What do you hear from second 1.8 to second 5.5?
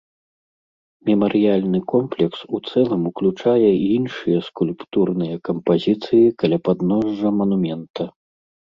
комплекс у цэлым уключае і іншыя скульптурныя